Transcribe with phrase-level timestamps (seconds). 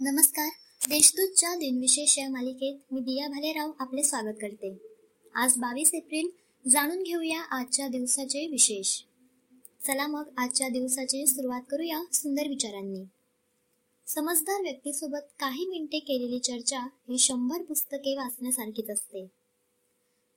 [0.00, 0.48] नमस्कार.
[0.88, 4.76] देशदूतच्या दिनविशेष या मालिकेत मी दिया भालेराव आपले स्वागत करते.
[5.34, 6.28] आज बावीस एप्रिल
[6.70, 9.00] जाणून घेऊया आजच्या दिवसाचे विशेष.
[9.86, 13.04] चला मग आजच्या दिवसाची सुरुवात करूया सुंदर विचारांनी.
[14.06, 19.26] समजदार व्यक्तीसोबत काही मिनिटे केलेली चर्चा ही शंभर पुस्तके वाचण्यासारखीच असते.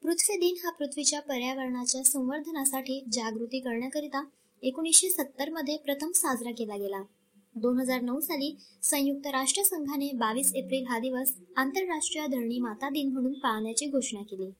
[0.02, 4.26] पृथ्वी दिन हा पृथ्वीच्या पर्यावरणाच्या संवर्धनासाठी जागृती करण्याकरिता
[4.64, 7.02] एकोणीसशे सत्तरमध्ये प्रथम साजरा केला गेला.
[7.58, 13.14] दोन हजार नऊ साली संयुक्त राष्ट्र संघाने बावीस एप्रिल हा दिवस आंतरराष्ट्रीय धरणी माता दिन
[13.14, 14.52] म्हणून पाळण्याची घोषणा केली.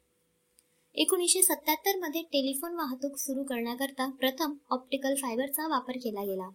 [0.96, 6.50] एकोणीसशे सत्याहत्तरमध्ये टेलिफोन वाहतूक सुरू करण्याकरता प्रथम ऑप्टिकल फायबरचा वापर केला गेला.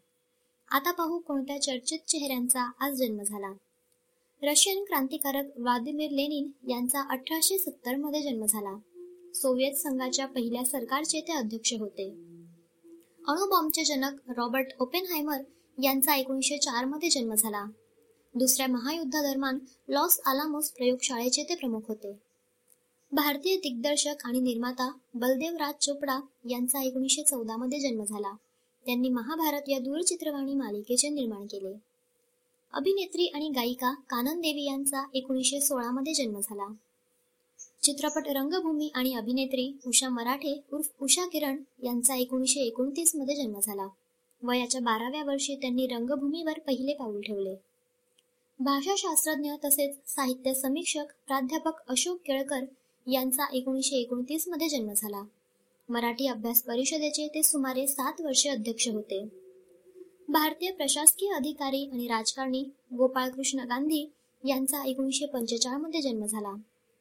[0.71, 3.53] आता पाहू कोणत्या चर्चित चेहऱ्यांचा आज जन्म झाला.
[4.43, 8.79] रशियन क्रांतिकारक व्लादिमीर लेनिन यांचा अठराशे सत्तरमध्ये जन्म झाला.
[9.35, 12.09] सोव्हिएत संघाच्या पहिल्या सरकारचे ते अध्यक्ष होते.
[13.29, 15.37] अणुबॉम्बचे जनक रॉबर्ट ओपेनहायमर
[15.83, 17.65] यांचा एकोणीसशे चारमध्ये जन्म झाला.
[18.35, 22.19] दुसऱ्या महायुद्धादरम्यान लॉस आलामोस प्रयोगशाळेचे ते प्रमुख होते.
[23.13, 28.37] भारतीय दिग्दर्शक आणि निर्माता बलदेव राज चोपडा यांचा एकोणीसशे चौदामध्ये जन्म झाला.
[28.87, 31.75] त्यांनी महाभारत या दूरचित्रवाणी मालिकेचे निर्माण केले.
[32.73, 36.75] अभिनेत्री आणि गायिका कानन देवी यांचा एकोणीसशे सोळामध्ये जन्म झाला.
[37.83, 43.87] चित्रपट रंगभूमी आणि अभिनेत्री उषा मराठे उर्फ उषा किरण यांचा एकोणीसशे एकोणतीसमध्ये जन्म झाला.
[44.45, 47.55] वयाच्या बाराव्या वर्षी त्यांनी रंगभूमीवर पहिले पाऊल ठेवले.
[48.61, 52.65] भाषाशास्त्रज्ञ तसेच साहित्य समीक्षक प्राध्यापक अशोक केळकर
[53.07, 55.23] यांचा एकोणीसशे एकोणतीसमध्ये जन्म झाला.
[55.89, 59.29] मराठी अभ्यास परिषदेचे ते सुमारे सात वर्षे अध्यक्ष होते.
[60.29, 62.63] भारतीय प्रशासकीय अधिकारी आणि राजकारणी
[62.97, 64.11] गोपाळकृष्ण गांधी
[64.49, 66.55] यांचा एकोणीसशे पंचेचाळमध्ये जन्म झाला.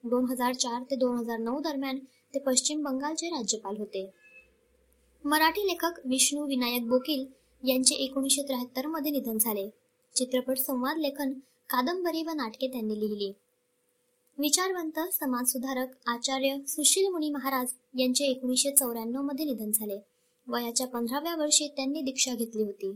[0.04, 1.98] दोन हजार चार ते दोन हजार नऊ दरम्यान
[2.34, 4.10] ते पश्चिम बंगालचे राज्यपाल होते.
[5.26, 7.26] मराठी लेखक विष्णू विनायक बोकील
[7.70, 9.70] यांचे एकोणीसशे त्र्याहत्तरमध्ये निधन झाले.
[10.16, 11.34] चित्रपट संवाद लेखन
[11.70, 13.32] कादंबरी व नाटके त्यांनी लिहिली.
[14.38, 17.68] विचारवंत समाजसुधारक आचार्य सुशील मुनी महाराज
[18.00, 20.00] यांचे एकोणीसशे चौऱ्याण्णवमध्ये निधन झाले.
[20.48, 22.92] वयाच्या पंधराव्या वर्षी त्यांनी दीक्षा घेतली होती.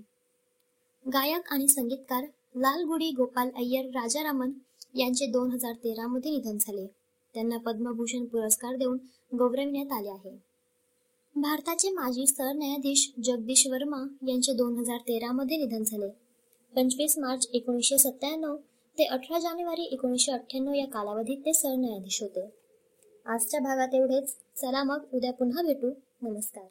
[1.14, 2.24] गायक आणि संगीतकार
[2.56, 4.52] लालगुडी गोपाल अय्यर राजारामन
[4.96, 6.88] यांचे दोन हजार तेरा मध्ये निधन झाले.
[7.34, 8.98] त्यांना पद्मभूषण पुरस्कार देऊन
[9.38, 10.45] गौरविण्यात आले आहे.
[11.38, 16.10] भारताचे माजी सरन्यायाधीश जगदीश वर्मा यांचे दोन हजार तेरा मध्ये निधन झाले.
[16.76, 18.56] पंचवीस मार्च एकोणीसशे सत्त्याण्णव
[18.98, 22.50] ते अठरा जानेवारी एकोणीसशे अठ्ठ्याण्णव या कालावधीत ते सरन्यायाधीश होते.
[23.26, 24.36] आजच्या भागात एवढेच.
[24.62, 25.90] चला मग उद्या पुन्हा भेटू.
[26.22, 26.66] नमस्कार.